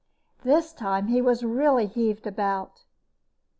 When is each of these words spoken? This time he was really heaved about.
This 0.41 0.73
time 0.73 1.09
he 1.09 1.21
was 1.21 1.43
really 1.43 1.85
heaved 1.85 2.25
about. 2.25 2.85